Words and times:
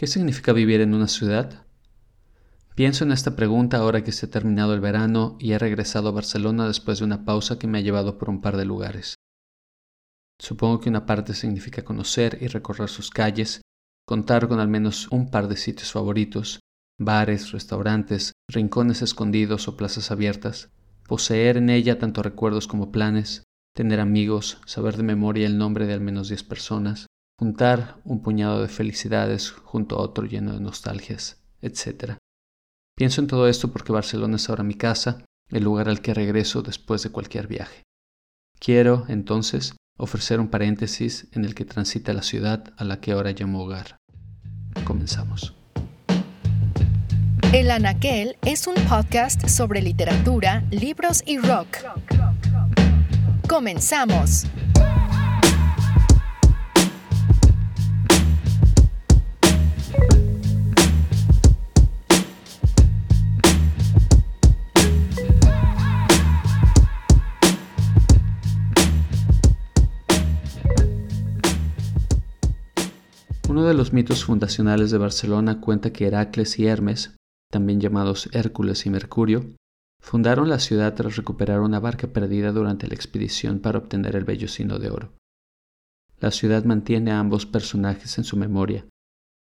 ¿Qué 0.00 0.06
significa 0.06 0.54
vivir 0.54 0.80
en 0.80 0.94
una 0.94 1.08
ciudad? 1.08 1.66
Pienso 2.74 3.04
en 3.04 3.12
esta 3.12 3.36
pregunta 3.36 3.76
ahora 3.76 4.02
que 4.02 4.12
se 4.12 4.24
ha 4.24 4.30
terminado 4.30 4.72
el 4.72 4.80
verano 4.80 5.36
y 5.38 5.52
he 5.52 5.58
regresado 5.58 6.08
a 6.08 6.12
Barcelona 6.12 6.66
después 6.66 6.98
de 6.98 7.04
una 7.04 7.26
pausa 7.26 7.58
que 7.58 7.66
me 7.66 7.76
ha 7.76 7.82
llevado 7.82 8.16
por 8.16 8.30
un 8.30 8.40
par 8.40 8.56
de 8.56 8.64
lugares. 8.64 9.16
Supongo 10.38 10.80
que 10.80 10.88
una 10.88 11.04
parte 11.04 11.34
significa 11.34 11.84
conocer 11.84 12.38
y 12.40 12.46
recorrer 12.46 12.88
sus 12.88 13.10
calles, 13.10 13.60
contar 14.06 14.48
con 14.48 14.58
al 14.58 14.68
menos 14.68 15.06
un 15.08 15.30
par 15.30 15.48
de 15.48 15.58
sitios 15.58 15.92
favoritos, 15.92 16.60
bares, 16.98 17.52
restaurantes, 17.52 18.32
rincones 18.48 19.02
escondidos 19.02 19.68
o 19.68 19.76
plazas 19.76 20.10
abiertas, 20.10 20.70
poseer 21.06 21.58
en 21.58 21.68
ella 21.68 21.98
tanto 21.98 22.22
recuerdos 22.22 22.66
como 22.68 22.90
planes, 22.90 23.44
tener 23.76 24.00
amigos, 24.00 24.62
saber 24.64 24.96
de 24.96 25.02
memoria 25.02 25.46
el 25.46 25.58
nombre 25.58 25.86
de 25.86 25.92
al 25.92 26.00
menos 26.00 26.28
diez 26.28 26.42
personas, 26.42 27.04
juntar 27.40 27.96
un 28.04 28.20
puñado 28.20 28.60
de 28.60 28.68
felicidades 28.68 29.50
junto 29.50 29.96
a 29.96 30.02
otro 30.02 30.26
lleno 30.26 30.52
de 30.52 30.60
nostalgias, 30.60 31.42
etc. 31.62 32.18
Pienso 32.94 33.22
en 33.22 33.28
todo 33.28 33.48
esto 33.48 33.72
porque 33.72 33.92
Barcelona 33.92 34.36
es 34.36 34.50
ahora 34.50 34.62
mi 34.62 34.74
casa, 34.74 35.24
el 35.48 35.64
lugar 35.64 35.88
al 35.88 36.02
que 36.02 36.12
regreso 36.12 36.60
después 36.60 37.02
de 37.02 37.08
cualquier 37.08 37.46
viaje. 37.46 37.82
Quiero, 38.58 39.06
entonces, 39.08 39.74
ofrecer 39.96 40.38
un 40.38 40.48
paréntesis 40.48 41.28
en 41.32 41.46
el 41.46 41.54
que 41.54 41.64
transita 41.64 42.12
la 42.12 42.20
ciudad 42.20 42.74
a 42.76 42.84
la 42.84 43.00
que 43.00 43.12
ahora 43.12 43.32
llamo 43.32 43.62
hogar. 43.62 43.96
Comenzamos. 44.84 45.54
El 47.54 47.70
Anaquel 47.70 48.36
es 48.42 48.66
un 48.66 48.74
podcast 48.86 49.48
sobre 49.48 49.80
literatura, 49.80 50.62
libros 50.70 51.22
y 51.24 51.38
rock. 51.38 51.78
Comenzamos. 53.48 54.46
Uno 73.60 73.68
de 73.68 73.74
los 73.74 73.92
mitos 73.92 74.24
fundacionales 74.24 74.90
de 74.90 74.96
Barcelona 74.96 75.60
cuenta 75.60 75.92
que 75.92 76.06
Heracles 76.06 76.58
y 76.58 76.66
Hermes, 76.66 77.14
también 77.52 77.78
llamados 77.78 78.30
Hércules 78.32 78.86
y 78.86 78.90
Mercurio, 78.90 79.54
fundaron 80.00 80.48
la 80.48 80.58
ciudad 80.58 80.94
tras 80.94 81.16
recuperar 81.16 81.60
una 81.60 81.78
barca 81.78 82.06
perdida 82.06 82.52
durante 82.52 82.88
la 82.88 82.94
expedición 82.94 83.58
para 83.58 83.76
obtener 83.76 84.16
el 84.16 84.24
vellocino 84.24 84.78
de 84.78 84.88
oro. 84.88 85.12
La 86.20 86.30
ciudad 86.30 86.64
mantiene 86.64 87.10
a 87.10 87.20
ambos 87.20 87.44
personajes 87.44 88.16
en 88.16 88.24
su 88.24 88.38
memoria. 88.38 88.86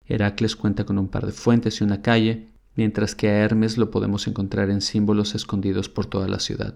Heracles 0.05 0.57
cuenta 0.57 0.85
con 0.85 0.99
un 0.99 1.07
par 1.07 1.25
de 1.25 1.33
fuentes 1.33 1.81
y 1.81 1.85
una 1.85 2.03
calle, 2.03 2.49
mientras 2.75 3.15
que 3.15 3.29
a 3.29 3.39
Hermes 3.39 3.79
lo 3.79 3.93
podemos 3.93 4.27
encontrar 4.27 4.71
en 4.71 4.81
símbolos 4.81 5.37
escondidos 5.37 5.89
por 5.89 6.07
toda 6.07 6.27
la 6.27 6.41
ciudad. 6.41 6.75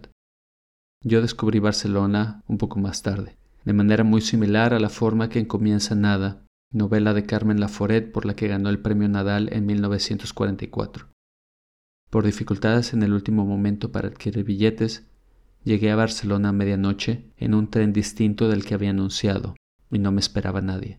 Yo 1.03 1.21
descubrí 1.21 1.59
Barcelona 1.59 2.45
un 2.47 2.59
poco 2.59 2.79
más 2.79 3.03
tarde, 3.03 3.37
de 3.65 3.73
manera 3.73 4.05
muy 4.05 4.21
similar 4.21 4.73
a 4.73 4.79
la 4.79 4.89
forma 4.89 5.29
que 5.29 5.41
en 5.41 5.47
Comienza 5.47 5.97
Nada 5.97 6.44
novela 6.75 7.15
de 7.15 7.25
Carmen 7.25 7.61
Laforet 7.61 8.11
por 8.11 8.27
la 8.27 8.35
que 8.35 8.49
ganó 8.49 8.69
el 8.69 8.81
premio 8.81 9.09
Nadal 9.09 9.49
en 9.53 9.65
1944. 9.65 11.09
Por 12.11 12.27
dificultades 12.27 12.93
en 12.93 13.05
el 13.05 13.13
último 13.13 13.47
momento 13.47 13.93
para 13.93 14.09
adquirir 14.09 14.45
billetes, 14.45 15.07
llegué 15.63 15.93
a 15.93 15.97
Barcelona 15.97 16.49
a 16.49 16.53
medianoche 16.53 17.33
en 17.37 17.55
un 17.55 17.71
tren 17.71 17.93
distinto 17.93 18.49
del 18.49 18.65
que 18.65 18.75
había 18.75 18.91
anunciado, 18.91 19.55
y 19.91 20.01
no 20.01 20.11
me 20.11 20.21
esperaba 20.21 20.61
nadie. 20.61 20.99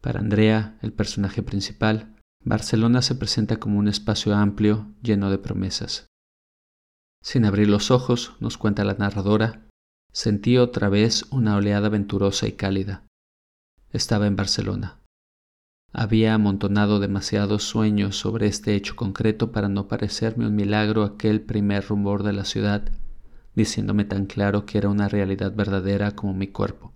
Para 0.00 0.18
Andrea, 0.18 0.76
el 0.82 0.92
personaje 0.92 1.44
principal, 1.44 2.16
Barcelona 2.44 3.02
se 3.02 3.14
presenta 3.14 3.58
como 3.58 3.78
un 3.78 3.86
espacio 3.86 4.34
amplio, 4.34 4.92
lleno 5.02 5.30
de 5.30 5.38
promesas. 5.38 6.06
Sin 7.22 7.44
abrir 7.44 7.68
los 7.68 7.92
ojos, 7.92 8.36
nos 8.40 8.58
cuenta 8.58 8.82
la 8.82 8.94
narradora, 8.94 9.68
sentí 10.12 10.58
otra 10.58 10.88
vez 10.88 11.26
una 11.30 11.54
oleada 11.54 11.88
venturosa 11.88 12.48
y 12.48 12.52
cálida 12.52 13.06
estaba 13.92 14.26
en 14.26 14.36
Barcelona. 14.36 14.98
Había 15.92 16.34
amontonado 16.34 17.00
demasiados 17.00 17.64
sueños 17.64 18.16
sobre 18.16 18.46
este 18.46 18.74
hecho 18.74 18.96
concreto 18.96 19.52
para 19.52 19.68
no 19.68 19.88
parecerme 19.88 20.46
un 20.46 20.56
milagro 20.56 21.04
aquel 21.04 21.42
primer 21.42 21.86
rumor 21.86 22.22
de 22.22 22.32
la 22.32 22.44
ciudad, 22.44 22.90
diciéndome 23.54 24.06
tan 24.06 24.24
claro 24.24 24.64
que 24.64 24.78
era 24.78 24.88
una 24.88 25.08
realidad 25.08 25.54
verdadera 25.54 26.12
como 26.12 26.32
mi 26.32 26.48
cuerpo, 26.48 26.94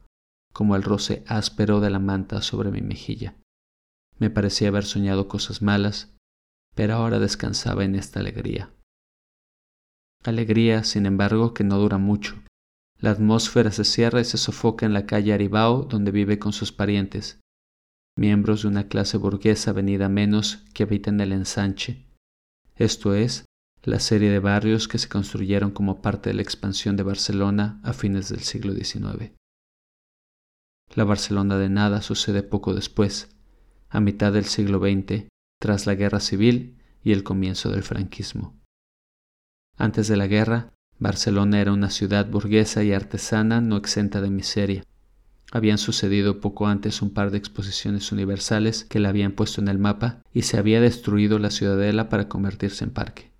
como 0.54 0.76
el 0.76 0.82
roce 0.82 1.22
áspero 1.26 1.80
de 1.80 1.90
la 1.90 1.98
manta 1.98 2.40
sobre 2.40 2.70
mi 2.70 2.80
mejilla. 2.80 3.36
Me 4.18 4.30
parecía 4.30 4.68
haber 4.68 4.84
soñado 4.84 5.28
cosas 5.28 5.60
malas, 5.60 6.14
pero 6.74 6.94
ahora 6.94 7.18
descansaba 7.18 7.84
en 7.84 7.94
esta 7.94 8.20
alegría. 8.20 8.70
Alegría, 10.24 10.84
sin 10.84 11.04
embargo, 11.04 11.52
que 11.52 11.64
no 11.64 11.76
dura 11.78 11.98
mucho, 11.98 12.36
la 12.98 13.10
atmósfera 13.10 13.70
se 13.70 13.84
cierra 13.84 14.20
y 14.20 14.24
se 14.24 14.38
sofoca 14.38 14.86
en 14.86 14.92
la 14.92 15.06
calle 15.06 15.32
Aribao, 15.32 15.84
donde 15.84 16.10
vive 16.10 16.38
con 16.38 16.52
sus 16.52 16.72
parientes, 16.72 17.40
miembros 18.16 18.62
de 18.62 18.68
una 18.68 18.88
clase 18.88 19.18
burguesa 19.18 19.72
venida 19.72 20.08
menos 20.08 20.64
que 20.72 20.84
habita 20.84 21.10
en 21.10 21.20
el 21.20 21.32
ensanche, 21.32 22.06
esto 22.76 23.14
es, 23.14 23.46
la 23.82 24.00
serie 24.00 24.30
de 24.30 24.38
barrios 24.38 24.88
que 24.88 24.98
se 24.98 25.08
construyeron 25.08 25.70
como 25.70 26.02
parte 26.02 26.30
de 26.30 26.34
la 26.34 26.42
expansión 26.42 26.96
de 26.96 27.04
Barcelona 27.04 27.80
a 27.84 27.92
fines 27.92 28.28
del 28.28 28.40
siglo 28.40 28.74
XIX. 28.74 29.32
La 30.94 31.04
Barcelona 31.04 31.56
de 31.56 31.68
nada 31.68 32.02
sucede 32.02 32.42
poco 32.42 32.74
después, 32.74 33.36
a 33.88 34.00
mitad 34.00 34.32
del 34.32 34.44
siglo 34.44 34.78
XX, 34.78 35.28
tras 35.60 35.86
la 35.86 35.94
guerra 35.94 36.20
civil 36.20 36.78
y 37.02 37.12
el 37.12 37.22
comienzo 37.22 37.70
del 37.70 37.82
franquismo. 37.82 38.60
Antes 39.78 40.08
de 40.08 40.16
la 40.16 40.26
guerra, 40.26 40.72
Barcelona 40.98 41.60
era 41.60 41.72
una 41.72 41.90
ciudad 41.90 42.26
burguesa 42.30 42.82
y 42.82 42.92
artesana 42.92 43.60
no 43.60 43.76
exenta 43.76 44.22
de 44.22 44.30
miseria. 44.30 44.84
Habían 45.52 45.78
sucedido 45.78 46.40
poco 46.40 46.66
antes 46.66 47.02
un 47.02 47.10
par 47.10 47.30
de 47.30 47.38
exposiciones 47.38 48.10
universales 48.12 48.84
que 48.84 48.98
la 48.98 49.10
habían 49.10 49.32
puesto 49.32 49.60
en 49.60 49.68
el 49.68 49.78
mapa 49.78 50.22
y 50.32 50.42
se 50.42 50.58
había 50.58 50.80
destruido 50.80 51.38
la 51.38 51.50
ciudadela 51.50 52.08
para 52.08 52.28
convertirse 52.28 52.84
en 52.84 52.90
parque. 52.90 53.32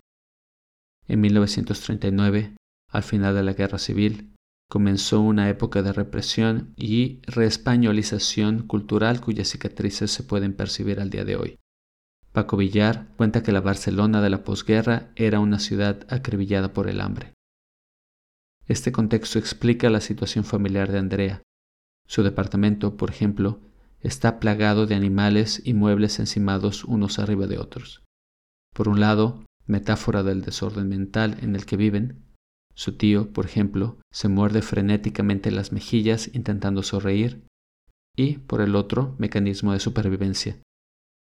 En 1.07 1.21
1939, 1.21 2.55
al 2.91 3.03
final 3.03 3.33
de 3.33 3.43
la 3.43 3.53
Guerra 3.53 3.79
Civil, 3.79 4.33
comenzó 4.69 5.21
una 5.21 5.49
época 5.49 5.81
de 5.81 5.93
represión 5.93 6.73
y 6.75 7.21
reespañolización 7.25 8.67
cultural 8.67 9.19
cuyas 9.19 9.47
cicatrices 9.47 10.11
se 10.11 10.23
pueden 10.23 10.53
percibir 10.53 10.99
al 10.99 11.09
día 11.09 11.25
de 11.25 11.37
hoy. 11.37 11.57
Paco 12.33 12.55
Villar 12.55 13.07
cuenta 13.17 13.41
que 13.41 13.51
la 13.51 13.61
Barcelona 13.61 14.21
de 14.21 14.29
la 14.29 14.43
posguerra 14.43 15.09
era 15.15 15.39
una 15.39 15.59
ciudad 15.59 16.05
acribillada 16.09 16.71
por 16.71 16.87
el 16.87 17.01
hambre. 17.01 17.36
Este 18.67 18.91
contexto 18.91 19.39
explica 19.39 19.89
la 19.89 20.01
situación 20.01 20.43
familiar 20.43 20.91
de 20.91 20.99
Andrea. 20.99 21.41
Su 22.05 22.23
departamento, 22.23 22.97
por 22.97 23.09
ejemplo, 23.09 23.61
está 24.01 24.39
plagado 24.39 24.85
de 24.85 24.95
animales 24.95 25.61
y 25.63 25.73
muebles 25.73 26.19
encimados 26.19 26.83
unos 26.83 27.19
arriba 27.19 27.47
de 27.47 27.59
otros. 27.59 28.03
Por 28.73 28.89
un 28.89 28.99
lado, 28.99 29.45
metáfora 29.65 30.23
del 30.23 30.41
desorden 30.41 30.89
mental 30.89 31.37
en 31.41 31.55
el 31.55 31.65
que 31.65 31.77
viven, 31.77 32.25
su 32.75 32.95
tío, 32.95 33.31
por 33.33 33.45
ejemplo, 33.45 33.97
se 34.11 34.27
muerde 34.27 34.61
frenéticamente 34.61 35.49
las 35.49 35.71
mejillas 35.71 36.29
intentando 36.33 36.83
sonreír, 36.83 37.43
y, 38.15 38.37
por 38.37 38.61
el 38.61 38.75
otro, 38.75 39.15
mecanismo 39.17 39.73
de 39.73 39.79
supervivencia. 39.79 40.59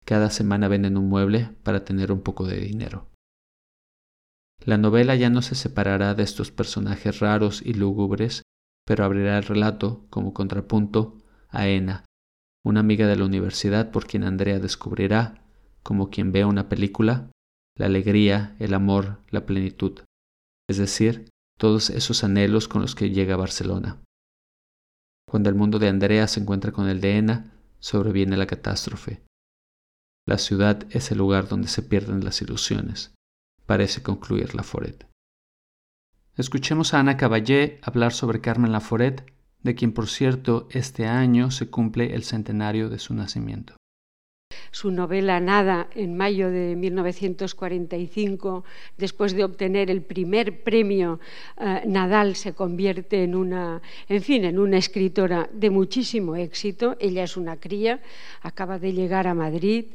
Cada 0.05 0.31
semana 0.31 0.69
venden 0.69 0.97
un 0.97 1.09
mueble 1.09 1.51
para 1.63 1.85
tener 1.85 2.13
un 2.13 2.23
poco 2.23 2.47
de 2.47 2.61
dinero. 2.61 3.09
La 4.67 4.79
novela 4.79 5.15
ya 5.15 5.31
no 5.31 5.43
se 5.43 5.55
separará 5.55 6.15
de 6.15 6.25
estos 6.25 6.51
personajes 6.51 7.21
raros 7.21 7.63
y 7.65 7.73
lúgubres, 7.75 8.43
pero 8.85 9.05
abrirá 9.05 9.39
el 9.39 9.45
relato, 9.45 10.05
como 10.11 10.35
contrapunto, 10.35 11.19
a 11.49 11.69
Ena, 11.69 12.05
una 12.65 12.81
amiga 12.81 13.07
de 13.07 13.15
la 13.15 13.27
universidad 13.27 13.93
por 13.93 14.09
quien 14.09 14.25
Andrea 14.25 14.59
descubrirá, 14.59 15.47
como 15.85 16.11
quien 16.11 16.33
ve 16.33 16.45
una 16.45 16.69
película, 16.69 17.31
la 17.77 17.87
alegría, 17.87 18.57
el 18.59 18.75
amor, 18.75 19.23
la 19.31 19.47
plenitud, 19.47 20.01
es 20.69 20.79
decir, 20.79 21.29
todos 21.57 21.89
esos 21.91 22.25
anhelos 22.25 22.67
con 22.67 22.83
los 22.83 22.97
que 22.97 23.11
llega 23.11 23.35
a 23.35 23.39
Barcelona. 23.39 24.03
Cuando 25.31 25.49
el 25.49 25.55
mundo 25.55 25.79
de 25.79 25.89
Andrea 25.89 26.27
se 26.27 26.41
encuentra 26.41 26.73
con 26.73 26.89
el 26.89 27.01
de 27.01 27.19
Ena, 27.19 27.53
sobreviene 27.79 28.37
la 28.37 28.49
catástrofe. 28.49 29.23
La 30.27 30.39
ciudad 30.39 30.89
es 30.91 31.13
el 31.13 31.19
lugar 31.19 31.47
donde 31.47 31.69
se 31.69 31.85
pierden 31.85 32.25
las 32.25 32.43
ilusiones 32.43 33.16
parece 33.67 34.03
concluir 34.03 34.55
Laforet. 34.55 35.07
Escuchemos 36.37 36.95
a 36.95 37.01
Ana 37.01 37.17
Caballé 37.17 37.79
hablar 37.83 38.13
sobre 38.13 38.41
Carmen 38.41 38.73
Laforet, 38.73 39.25
de 39.63 39.75
quien 39.75 39.93
por 39.93 40.09
cierto 40.09 40.69
este 40.71 41.07
año 41.07 41.51
se 41.51 41.69
cumple 41.69 42.15
el 42.15 42.25
centenario 42.25 42.89
de 42.89 42.99
su 42.99 43.15
nacimiento. 43.15 43.75
su 44.71 44.91
novela 44.91 45.41
Nada 45.41 45.89
en 45.95 46.17
mayo 46.17 46.51
de 46.51 46.77
1945, 46.77 48.65
después 48.99 49.33
de 49.35 49.45
obtener 49.45 49.91
el 49.91 50.03
primer 50.03 50.63
premio 50.63 51.19
eh, 51.59 51.83
Nadal, 51.87 52.37
se 52.37 52.53
convierte 52.53 53.25
en 53.25 53.35
una, 53.35 53.81
en 54.09 54.23
fin, 54.23 54.45
en 54.45 54.59
una 54.59 54.77
escritora 54.77 55.49
de 55.53 55.71
muchísimo 55.71 56.37
éxito. 56.37 56.97
Ella 57.01 57.25
es 57.25 57.37
una 57.39 57.57
cría, 57.57 58.01
acaba 58.43 58.79
de 58.79 58.93
llegar 58.93 59.27
a 59.27 59.35
Madrid 59.35 59.87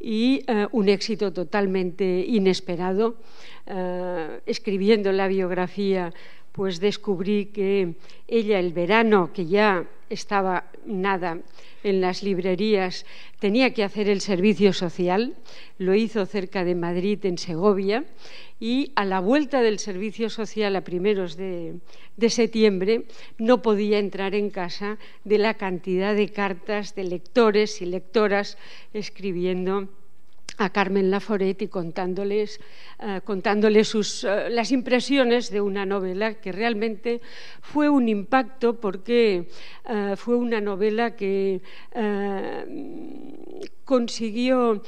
y 0.00 0.44
eh, 0.46 0.66
un 0.72 0.88
éxito 0.88 1.32
totalmente 1.32 2.04
inesperado. 2.26 3.16
Eh, 3.66 4.40
escribiendo 4.46 5.12
la 5.12 5.28
biografía, 5.28 6.12
pues 6.52 6.80
descubrí 6.80 7.46
que 7.46 7.94
ella 8.26 8.58
el 8.58 8.72
verano, 8.72 9.30
que 9.32 9.46
ya 9.46 9.84
estaba 10.08 10.64
nada 10.86 11.38
en 11.84 12.00
las 12.00 12.22
librerías, 12.22 13.06
tenía 13.38 13.72
que 13.72 13.84
hacer 13.84 14.08
el 14.08 14.20
servicio 14.20 14.72
social, 14.72 15.36
lo 15.78 15.94
hizo 15.94 16.26
cerca 16.26 16.64
de 16.64 16.74
Madrid, 16.74 17.24
en 17.24 17.38
Segovia, 17.38 18.04
y 18.60 18.92
a 18.96 19.04
la 19.04 19.20
vuelta 19.20 19.62
del 19.62 19.78
servicio 19.78 20.30
social 20.30 20.74
a 20.74 20.82
primeros 20.82 21.36
de, 21.36 21.76
de, 22.16 22.30
septiembre 22.30 23.04
no 23.38 23.62
podía 23.62 23.98
entrar 23.98 24.34
en 24.34 24.50
casa 24.50 24.98
de 25.24 25.38
la 25.38 25.54
cantidad 25.54 26.14
de 26.14 26.30
cartas 26.30 26.94
de 26.96 27.04
lectores 27.04 27.80
y 27.80 27.86
lectoras 27.86 28.58
escribiendo 28.92 29.88
a 30.58 30.70
Carmen 30.70 31.10
Laforet 31.10 31.62
y 31.62 31.68
contándoles, 31.68 32.60
eh, 32.98 33.20
contándoles 33.24 33.88
sus, 33.88 34.24
eh, 34.24 34.50
las 34.50 34.72
impresiones 34.72 35.50
de 35.50 35.60
una 35.60 35.86
novela 35.86 36.34
que 36.34 36.50
realmente 36.50 37.20
fue 37.62 37.88
un 37.88 38.08
impacto 38.08 38.80
porque 38.80 39.48
eh, 39.88 40.14
fue 40.16 40.36
una 40.36 40.60
novela 40.60 41.14
que 41.16 41.60
consiguió 43.84 44.82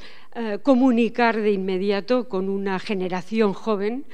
comunicar 0.63 1.41
de 1.41 1.51
inmediato 1.51 2.29
con 2.29 2.47
una 2.47 2.79
generación 2.79 3.51
joven 3.53 4.05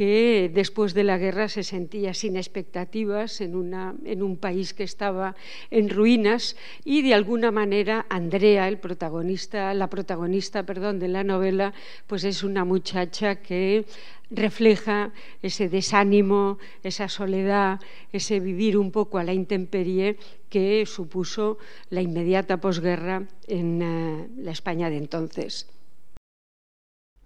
que 0.00 0.50
después 0.54 0.94
de 0.94 1.04
la 1.04 1.18
guerra 1.18 1.50
se 1.50 1.62
sentía 1.62 2.14
sin 2.14 2.36
expectativas 2.36 3.42
en, 3.42 3.54
una, 3.54 3.94
en, 4.06 4.22
un 4.22 4.38
país 4.38 4.72
que 4.72 4.82
estaba 4.82 5.36
en 5.70 5.90
ruinas 5.90 6.56
y 6.86 7.02
de 7.02 7.12
alguna 7.12 7.50
manera 7.50 8.06
Andrea, 8.08 8.66
el 8.66 8.78
protagonista, 8.78 9.74
la 9.74 9.90
protagonista 9.90 10.62
perdón, 10.62 11.00
de 11.00 11.08
la 11.08 11.22
novela, 11.22 11.74
pues 12.06 12.24
es 12.24 12.42
una 12.42 12.64
muchacha 12.64 13.42
que 13.42 13.84
refleja 14.30 15.12
ese 15.42 15.68
desánimo, 15.68 16.56
esa 16.82 17.10
soledad, 17.10 17.78
ese 18.10 18.40
vivir 18.40 18.78
un 18.78 18.92
poco 18.92 19.18
a 19.18 19.24
la 19.24 19.34
intemperie 19.34 20.16
que 20.48 20.86
supuso 20.86 21.58
la 21.90 22.00
inmediata 22.00 22.56
posguerra 22.56 23.28
en 23.48 23.82
uh, 23.82 24.30
la 24.38 24.52
España 24.52 24.88
de 24.88 24.96
entonces. 24.96 25.68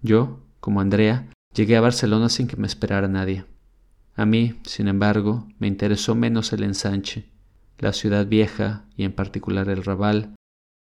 Yo, 0.01 0.39
como 0.59 0.81
Andrea, 0.81 1.29
Llegué 1.55 1.77
a 1.77 1.81
Barcelona 1.81 2.27
sin 2.27 2.47
que 2.47 2.57
me 2.57 2.67
esperara 2.67 3.07
nadie. 3.07 3.45
A 4.15 4.25
mí, 4.25 4.59
sin 4.65 4.89
embargo, 4.89 5.47
me 5.57 5.67
interesó 5.67 6.13
menos 6.13 6.51
el 6.51 6.63
ensanche. 6.63 7.31
La 7.77 7.93
ciudad 7.93 8.27
vieja, 8.27 8.85
y 8.97 9.05
en 9.05 9.13
particular 9.13 9.69
el 9.69 9.83
Raval, 9.83 10.35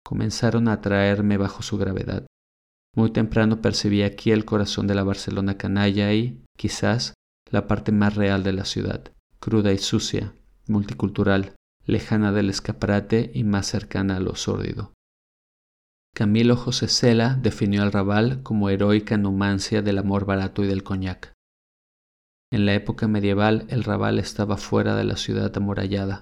comenzaron 0.03 0.69
a 0.69 0.73
atraerme 0.73 1.35
bajo 1.35 1.62
su 1.62 1.77
gravedad. 1.77 2.25
Muy 2.95 3.12
temprano 3.12 3.62
percibí 3.62 4.03
aquí 4.03 4.31
el 4.31 4.45
corazón 4.45 4.88
de 4.88 4.95
la 4.95 5.03
Barcelona 5.03 5.57
canalla 5.57 6.13
y, 6.13 6.41
quizás, 6.57 7.15
la 7.50 7.68
parte 7.68 7.91
más 7.91 8.15
real 8.15 8.44
de 8.44 8.53
la 8.53 8.63
ciudad, 8.63 9.12
cruda 9.39 9.73
y 9.73 9.77
sucia, 9.77 10.33
multicultural, 10.68 11.53
lejana 11.85 12.31
del 12.31 12.50
escaparate 12.50 13.31
y 13.33 13.44
más 13.44 13.68
cercana 13.68 14.18
a 14.18 14.19
lo 14.21 14.35
sórdido. 14.35 14.94
Camilo 16.21 16.56
José 16.56 16.88
Cela 16.88 17.39
definió 17.41 17.81
al 17.81 17.91
Raval 17.91 18.44
como 18.44 18.69
heroica 18.69 19.18
numancia 19.18 19.81
del 19.81 19.97
amor 19.97 20.25
barato 20.25 20.63
y 20.63 20.68
del 20.68 20.83
coñac. 20.83 21.33
En 22.53 22.68
la 22.68 22.75
época 22.75 23.07
medieval 23.07 23.65
el 23.69 23.83
Raval 23.83 24.19
estaba 24.19 24.57
fuera 24.57 24.95
de 24.95 25.03
la 25.03 25.18
ciudad 25.18 25.51
amurallada. 25.57 26.21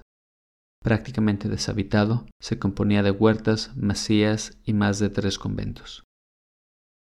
Prácticamente 0.82 1.50
deshabitado, 1.50 2.26
se 2.40 2.58
componía 2.58 3.02
de 3.02 3.10
huertas, 3.10 3.76
masías 3.76 4.56
y 4.64 4.72
más 4.72 5.00
de 5.00 5.10
tres 5.10 5.38
conventos. 5.38 6.02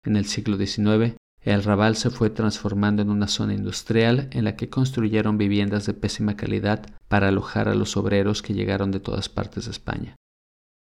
En 0.04 0.18
el 0.18 0.26
siglo 0.26 0.58
XIX, 0.58 1.16
el 1.44 1.64
Raval 1.64 1.96
se 1.96 2.10
fue 2.10 2.30
transformando 2.30 3.02
en 3.02 3.10
una 3.10 3.30
zona 3.30 3.54
industrial 3.54 4.28
en 4.32 4.44
la 4.44 4.58
que 4.58 4.70
construyeron 4.70 5.38
viviendas 5.38 5.86
de 5.86 5.94
pésima 5.94 6.36
calidad 6.36 6.88
para 7.08 7.30
alojar 7.30 7.70
a 7.70 7.74
los 7.74 7.96
obreros 7.96 8.42
que 8.42 8.54
llegaron 8.54 8.92
de 8.92 9.00
todas 9.00 9.30
partes 9.30 9.64
de 9.64 9.72
España. 9.72 10.18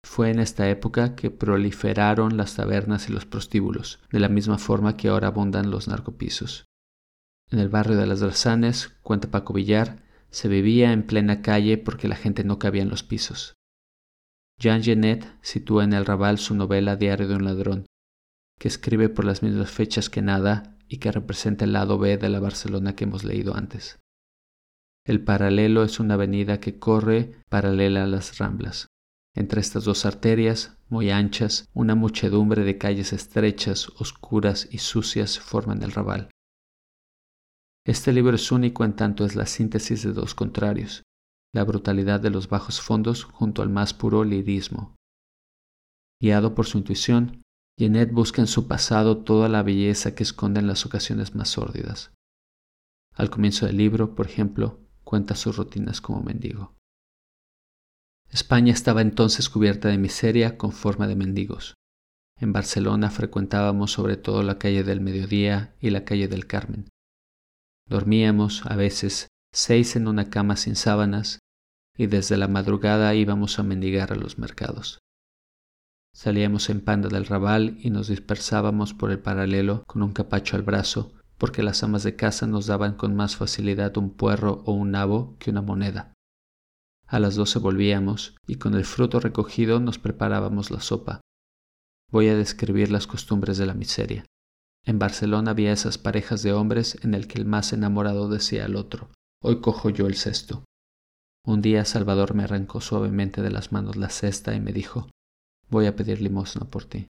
Fue 0.08 0.32
en 0.32 0.40
esta 0.40 0.68
época 0.70 1.16
que 1.16 1.30
proliferaron 1.30 2.38
las 2.38 2.56
tabernas 2.56 3.08
y 3.08 3.12
los 3.12 3.26
prostíbulos, 3.26 4.00
de 4.10 4.20
la 4.20 4.30
misma 4.30 4.58
forma 4.58 4.96
que 4.96 5.10
ahora 5.10 5.28
abundan 5.28 5.70
los 5.70 5.90
narcopisos. 5.90 6.66
En 7.52 7.60
el 7.60 7.68
barrio 7.68 7.98
de 7.98 8.08
las 8.08 8.22
Drazanes, 8.22 8.98
cuenta 9.04 9.30
Paco 9.30 9.54
Villar, 9.54 10.04
se 10.32 10.48
vivía 10.48 10.92
en 10.92 11.06
plena 11.06 11.42
calle 11.42 11.78
porque 11.78 12.08
la 12.08 12.16
gente 12.16 12.46
no 12.46 12.58
cabía 12.58 12.82
en 12.82 12.90
los 12.90 13.04
pisos. 13.04 13.54
Jean 14.58 14.82
Genet 14.82 15.28
sitúa 15.42 15.84
en 15.84 15.94
el 15.94 16.06
Raval 16.06 16.40
su 16.40 16.56
novela 16.56 16.96
Diario 16.96 17.28
de 17.28 17.36
un 17.36 17.44
ladrón, 17.44 17.86
que 18.58 18.70
escribe 18.70 19.10
por 19.10 19.26
las 19.26 19.44
mismas 19.44 19.70
fechas 19.70 20.10
que 20.10 20.22
nada 20.22 20.78
y 20.88 20.98
que 20.98 21.12
representa 21.12 21.66
el 21.66 21.74
lado 21.74 22.00
B 22.00 22.18
de 22.18 22.30
la 22.30 22.40
Barcelona 22.40 22.96
que 22.96 23.04
hemos 23.04 23.24
leído 23.24 23.56
antes. 23.56 24.00
El 25.06 25.24
paralelo 25.24 25.84
es 25.84 26.00
una 26.00 26.16
avenida 26.16 26.60
que 26.60 26.80
corre 26.80 27.44
paralela 27.50 28.06
a 28.06 28.08
las 28.08 28.40
Ramblas. 28.40 28.88
Entre 29.38 29.62
estas 29.62 29.84
dos 29.84 30.08
arterias, 30.08 30.80
muy 30.90 31.12
anchas, 31.12 31.70
una 31.76 31.94
muchedumbre 31.94 32.64
de 32.64 32.80
calles 32.80 33.14
estrechas, 33.14 33.88
oscuras 34.00 34.68
y 34.72 34.80
sucias 34.80 35.38
forman 35.40 35.84
el 35.84 35.92
Raval. 35.92 36.32
Este 37.86 38.12
libro 38.14 38.36
es 38.36 38.52
único 38.52 38.84
en 38.84 38.96
tanto 38.96 39.26
es 39.26 39.36
la 39.36 39.46
síntesis 39.46 40.02
de 40.02 40.12
dos 40.12 40.34
contrarios, 40.34 41.04
la 41.54 41.64
brutalidad 41.64 42.20
de 42.20 42.32
los 42.32 42.50
bajos 42.50 42.82
fondos 42.82 43.26
junto 43.26 43.62
al 43.62 43.70
más 43.70 43.94
puro 43.94 44.24
lirismo. 44.24 44.96
Guiado 46.20 46.56
por 46.56 46.66
su 46.66 46.80
intuición, 46.80 47.44
Jeanette 47.78 48.12
busca 48.12 48.42
en 48.42 48.48
su 48.48 48.68
pasado 48.68 49.20
toda 49.20 49.50
la 49.50 49.62
belleza 49.62 50.16
que 50.16 50.24
esconden 50.24 50.66
las 50.66 50.84
ocasiones 50.88 51.36
más 51.36 51.50
sórdidas. 51.50 52.12
Al 53.14 53.30
comienzo 53.30 53.68
del 53.68 53.78
libro, 53.78 54.16
por 54.16 54.26
ejemplo, 54.26 54.80
cuenta 55.04 55.36
sus 55.36 55.58
rutinas 55.58 56.02
como 56.02 56.24
mendigo. 56.24 56.77
España 58.32 58.74
estaba 58.74 59.02
entonces 59.02 59.50
cubierta 59.50 59.88
de 59.90 59.98
miseria 59.98 60.58
con 60.58 60.72
forma 60.72 61.08
de 61.08 61.16
mendigos. 61.16 61.76
En 62.40 62.54
Barcelona 62.54 63.10
frecuentábamos 63.10 63.92
sobre 63.92 64.18
todo 64.18 64.44
la 64.44 64.60
calle 64.60 64.84
del 64.84 65.02
Mediodía 65.02 65.76
y 65.80 65.90
la 65.90 66.06
calle 66.06 66.28
del 66.28 66.46
Carmen. 66.46 66.88
Dormíamos, 67.88 68.66
a 68.66 68.76
veces, 68.76 69.28
seis 69.54 69.96
en 69.96 70.08
una 70.08 70.30
cama 70.30 70.56
sin 70.56 70.76
sábanas 70.76 71.40
y 71.98 72.08
desde 72.08 72.38
la 72.38 72.48
madrugada 72.48 73.16
íbamos 73.16 73.58
a 73.58 73.64
mendigar 73.64 74.12
a 74.12 74.16
los 74.16 74.38
mercados. 74.38 75.00
Salíamos 76.14 76.70
en 76.70 76.82
panda 76.82 77.10
del 77.10 77.26
rabal 77.26 77.78
y 77.80 77.90
nos 77.90 78.08
dispersábamos 78.08 78.94
por 78.94 79.12
el 79.12 79.20
paralelo 79.20 79.84
con 79.88 80.04
un 80.04 80.14
capacho 80.14 80.56
al 80.56 80.64
brazo, 80.64 81.14
porque 81.38 81.64
las 81.64 81.84
amas 81.84 82.04
de 82.04 82.16
casa 82.16 82.48
nos 82.48 82.68
daban 82.68 82.96
con 82.96 83.16
más 83.16 83.36
facilidad 83.36 83.98
un 83.98 84.12
puerro 84.12 84.64
o 84.66 84.74
un 84.74 84.92
nabo 84.92 85.36
que 85.40 85.52
una 85.52 85.62
moneda. 85.62 86.14
A 87.08 87.20
las 87.20 87.36
doce 87.36 87.60
volvíamos 87.60 88.36
y 88.48 88.56
con 88.56 88.74
el 88.76 88.84
fruto 88.84 89.22
recogido 89.22 89.80
nos 89.80 89.98
preparábamos 89.98 90.72
la 90.72 90.82
sopa. 90.82 91.22
Voy 92.12 92.28
a 92.28 92.36
describir 92.36 92.92
las 92.92 93.08
costumbres 93.08 93.58
de 93.58 93.66
la 93.66 93.74
miseria. 93.74 94.26
En 94.86 95.00
Barcelona 95.00 95.52
había 95.52 95.72
esas 95.72 95.98
parejas 95.98 96.44
de 96.44 96.52
hombres 96.52 96.98
en 97.04 97.14
el 97.14 97.28
que 97.28 97.40
el 97.40 97.46
más 97.46 97.72
enamorado 97.72 98.28
decía 98.28 98.66
al 98.66 98.76
otro, 98.76 99.10
hoy 99.42 99.62
cojo 99.62 99.90
yo 99.90 100.08
el 100.08 100.16
cesto. 100.16 100.66
Un 101.46 101.62
día 101.62 101.86
Salvador 101.86 102.34
me 102.34 102.44
arrancó 102.44 102.82
suavemente 102.82 103.42
de 103.42 103.52
las 103.52 103.72
manos 103.72 103.96
la 103.96 104.10
cesta 104.10 104.54
y 104.54 104.60
me 104.60 104.74
dijo, 104.74 105.10
voy 105.70 105.86
a 105.86 105.96
pedir 105.96 106.22
limosna 106.22 106.70
por 106.70 106.84
ti. 106.86 107.08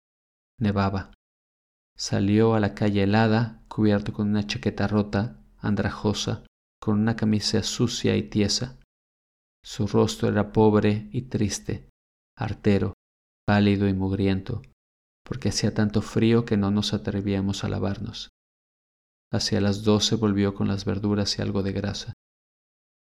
Nevaba. 0.58 1.12
Salió 1.98 2.54
a 2.54 2.60
la 2.60 2.74
calle 2.74 3.02
helada, 3.02 3.62
cubierto 3.68 4.14
con 4.14 4.28
una 4.30 4.46
chaqueta 4.46 4.88
rota, 4.88 5.42
andrajosa, 5.58 6.44
con 6.80 6.98
una 6.98 7.14
camisa 7.14 7.62
sucia 7.62 8.16
y 8.16 8.22
tiesa, 8.22 8.78
su 9.64 9.86
rostro 9.86 10.28
era 10.28 10.52
pobre 10.52 11.08
y 11.12 11.22
triste, 11.22 11.88
artero, 12.36 12.94
pálido 13.46 13.88
y 13.88 13.94
mugriento, 13.94 14.62
porque 15.24 15.50
hacía 15.50 15.72
tanto 15.72 16.02
frío 16.02 16.44
que 16.44 16.56
no 16.56 16.70
nos 16.70 16.92
atrevíamos 16.94 17.64
a 17.64 17.68
lavarnos. 17.68 18.30
Hacia 19.32 19.60
las 19.60 19.84
doce 19.84 20.16
volvió 20.16 20.54
con 20.54 20.68
las 20.68 20.84
verduras 20.84 21.38
y 21.38 21.42
algo 21.42 21.62
de 21.62 21.72
grasa. 21.72 22.12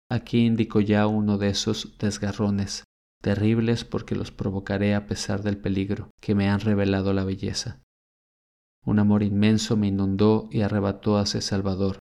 Aquí 0.09 0.45
indicó 0.45 0.81
ya 0.81 1.05
uno 1.07 1.37
de 1.37 1.49
esos 1.49 1.97
desgarrones, 1.99 2.83
terribles 3.21 3.83
porque 3.83 4.15
los 4.15 4.31
provocaré 4.31 4.95
a 4.95 5.05
pesar 5.05 5.43
del 5.43 5.57
peligro 5.57 6.11
que 6.21 6.35
me 6.35 6.49
han 6.49 6.59
revelado 6.59 7.13
la 7.13 7.23
belleza. 7.23 7.81
Un 8.85 8.99
amor 8.99 9.21
inmenso 9.21 9.77
me 9.77 9.87
inundó 9.87 10.47
y 10.51 10.61
arrebató 10.61 11.17
hacia 11.17 11.41
Salvador. 11.41 11.99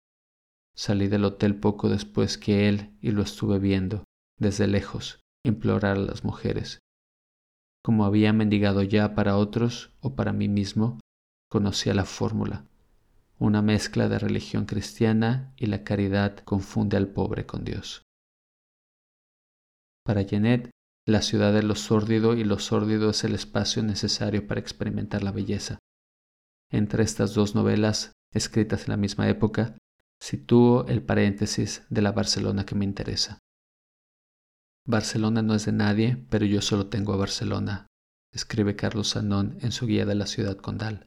Salí 0.76 1.08
del 1.08 1.24
hotel 1.24 1.58
poco 1.58 1.88
después 1.88 2.36
que 2.36 2.68
él 2.68 2.96
y 3.00 3.10
lo 3.10 3.22
estuve 3.22 3.58
viendo 3.58 4.04
desde 4.44 4.66
lejos, 4.66 5.20
implorar 5.42 5.96
a 5.96 6.00
las 6.00 6.22
mujeres. 6.22 6.78
como 7.82 8.06
había 8.06 8.32
mendigado 8.32 8.82
ya 8.82 9.14
para 9.14 9.36
otros 9.36 9.90
o 10.00 10.14
para 10.14 10.32
mí 10.32 10.48
mismo, 10.48 10.98
conocía 11.50 11.92
la 11.92 12.06
fórmula. 12.06 12.64
Una 13.38 13.60
mezcla 13.60 14.08
de 14.08 14.18
religión 14.18 14.64
cristiana 14.64 15.52
y 15.58 15.66
la 15.66 15.84
caridad 15.84 16.38
confunde 16.38 16.96
al 16.96 17.08
pobre 17.08 17.44
con 17.44 17.62
Dios. 17.62 18.02
Para 20.02 20.24
Janet, 20.26 20.70
la 21.06 21.20
ciudad 21.20 21.52
de 21.52 21.62
lo 21.62 21.74
sórdido 21.74 22.34
y 22.34 22.44
lo 22.44 22.58
sórdido 22.58 23.10
es 23.10 23.22
el 23.24 23.34
espacio 23.34 23.82
necesario 23.82 24.46
para 24.46 24.60
experimentar 24.60 25.22
la 25.22 25.32
belleza. 25.32 25.78
Entre 26.70 27.02
estas 27.02 27.34
dos 27.34 27.54
novelas, 27.54 28.12
escritas 28.32 28.84
en 28.84 28.92
la 28.92 28.96
misma 28.96 29.28
época, 29.28 29.76
sitúo 30.22 30.86
el 30.86 31.02
paréntesis 31.02 31.84
de 31.90 32.00
la 32.00 32.12
Barcelona 32.12 32.64
que 32.64 32.74
me 32.74 32.86
interesa. 32.86 33.38
Barcelona 34.86 35.40
no 35.40 35.54
es 35.54 35.64
de 35.64 35.72
nadie, 35.72 36.22
pero 36.28 36.44
yo 36.44 36.60
solo 36.60 36.88
tengo 36.88 37.14
a 37.14 37.16
Barcelona, 37.16 37.86
escribe 38.32 38.76
Carlos 38.76 39.08
Sanón 39.08 39.56
en 39.62 39.72
su 39.72 39.86
guía 39.86 40.04
de 40.04 40.14
la 40.14 40.26
ciudad 40.26 40.58
condal. 40.58 41.06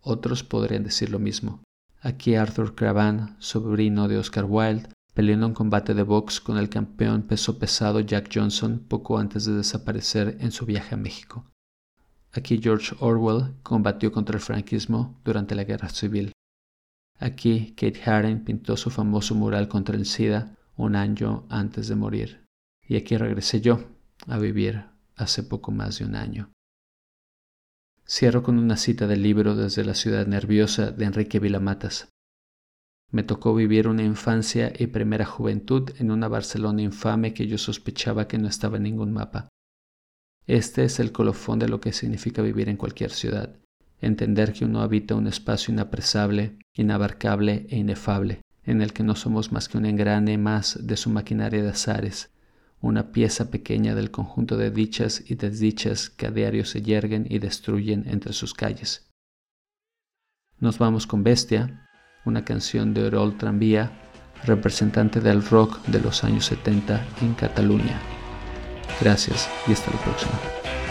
Otros 0.00 0.44
podrían 0.44 0.84
decir 0.84 1.10
lo 1.10 1.18
mismo. 1.18 1.64
Aquí 2.00 2.36
Arthur 2.36 2.76
Cravan, 2.76 3.36
sobrino 3.40 4.06
de 4.06 4.18
Oscar 4.18 4.44
Wilde, 4.44 4.88
peleó 5.12 5.34
en 5.34 5.44
un 5.44 5.54
combate 5.54 5.94
de 5.94 6.04
box 6.04 6.40
con 6.40 6.56
el 6.56 6.68
campeón 6.68 7.22
peso 7.22 7.58
pesado 7.58 7.98
Jack 8.00 8.30
Johnson 8.32 8.78
poco 8.88 9.18
antes 9.18 9.44
de 9.44 9.54
desaparecer 9.54 10.36
en 10.40 10.52
su 10.52 10.64
viaje 10.64 10.94
a 10.94 10.98
México. 10.98 11.44
Aquí 12.32 12.60
George 12.62 12.94
Orwell 13.00 13.54
combatió 13.62 14.10
contra 14.10 14.36
el 14.36 14.42
franquismo 14.42 15.20
durante 15.24 15.54
la 15.54 15.64
Guerra 15.64 15.88
Civil. 15.88 16.32
Aquí 17.18 17.74
Kate 17.76 18.02
Haring 18.04 18.44
pintó 18.44 18.76
su 18.76 18.90
famoso 18.90 19.34
mural 19.34 19.68
contra 19.68 19.96
el 19.96 20.06
SIDA 20.06 20.56
un 20.76 20.96
año 20.96 21.44
antes 21.50 21.88
de 21.88 21.94
morir. 21.94 22.41
Y 22.92 22.96
aquí 22.96 23.16
regresé 23.16 23.62
yo 23.62 23.82
a 24.26 24.38
vivir 24.38 24.84
hace 25.16 25.42
poco 25.42 25.72
más 25.72 25.98
de 25.98 26.04
un 26.04 26.14
año. 26.14 26.52
Cierro 28.06 28.42
con 28.42 28.58
una 28.58 28.76
cita 28.76 29.06
del 29.06 29.22
libro 29.22 29.56
Desde 29.56 29.82
la 29.82 29.94
ciudad 29.94 30.26
nerviosa 30.26 30.90
de 30.90 31.06
Enrique 31.06 31.38
Vilamatas. 31.38 32.10
Me 33.10 33.22
tocó 33.22 33.54
vivir 33.54 33.88
una 33.88 34.02
infancia 34.02 34.74
y 34.78 34.88
primera 34.88 35.24
juventud 35.24 35.88
en 36.00 36.10
una 36.10 36.28
Barcelona 36.28 36.82
infame 36.82 37.32
que 37.32 37.46
yo 37.46 37.56
sospechaba 37.56 38.28
que 38.28 38.36
no 38.36 38.46
estaba 38.46 38.76
en 38.76 38.82
ningún 38.82 39.10
mapa. 39.10 39.48
Este 40.46 40.84
es 40.84 41.00
el 41.00 41.12
colofón 41.12 41.60
de 41.60 41.70
lo 41.70 41.80
que 41.80 41.94
significa 41.94 42.42
vivir 42.42 42.68
en 42.68 42.76
cualquier 42.76 43.12
ciudad, 43.12 43.56
entender 44.02 44.52
que 44.52 44.66
uno 44.66 44.82
habita 44.82 45.14
un 45.14 45.28
espacio 45.28 45.72
inapresable, 45.72 46.58
inabarcable 46.74 47.66
e 47.70 47.78
inefable, 47.78 48.42
en 48.64 48.82
el 48.82 48.92
que 48.92 49.02
no 49.02 49.16
somos 49.16 49.50
más 49.50 49.70
que 49.70 49.78
un 49.78 49.86
engrane 49.86 50.36
más 50.36 50.78
de 50.86 50.98
su 50.98 51.08
maquinaria 51.08 51.62
de 51.62 51.70
azares, 51.70 52.28
una 52.82 53.12
pieza 53.12 53.50
pequeña 53.50 53.94
del 53.94 54.10
conjunto 54.10 54.56
de 54.56 54.70
dichas 54.70 55.22
y 55.26 55.36
desdichas 55.36 56.10
que 56.10 56.26
a 56.26 56.30
diario 56.30 56.64
se 56.64 56.82
yerguen 56.82 57.26
y 57.30 57.38
destruyen 57.38 58.04
entre 58.08 58.32
sus 58.32 58.52
calles. 58.52 59.08
Nos 60.58 60.78
vamos 60.78 61.06
con 61.06 61.22
Bestia, 61.22 61.88
una 62.24 62.44
canción 62.44 62.92
de 62.92 63.04
Orol 63.04 63.38
Tranvía, 63.38 63.92
representante 64.44 65.20
del 65.20 65.44
rock 65.44 65.80
de 65.86 66.00
los 66.00 66.24
años 66.24 66.46
70 66.46 67.06
en 67.22 67.34
Cataluña. 67.34 68.00
Gracias 69.00 69.48
y 69.68 69.72
hasta 69.72 69.92
la 69.92 70.02
próxima. 70.02 70.81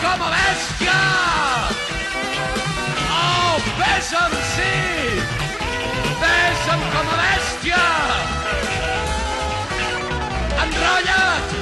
Como 0.00 0.30
bestia. 0.30 0.92
Oh, 3.10 3.58
bésame, 3.78 4.36
sí. 4.54 4.74
Bésame 6.20 6.84
como 6.94 7.12
bestia. 7.22 7.82
Enrolla't. 10.62 11.50
Enrolla't 11.52 11.59